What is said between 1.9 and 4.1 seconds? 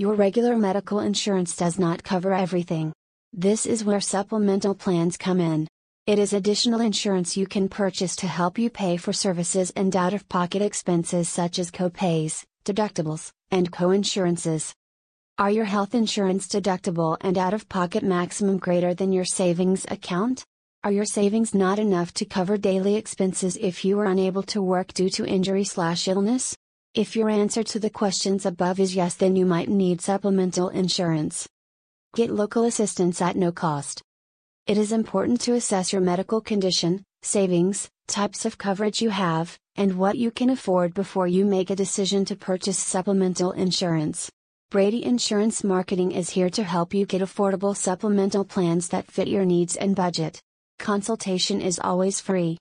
cover everything. This is where